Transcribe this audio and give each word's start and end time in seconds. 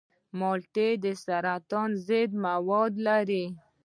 مالټې 0.39 0.89
د 1.03 1.05
سرطان 1.23 1.89
ضد 2.07 2.31
مواد 2.45 2.93
لري. 3.07 3.45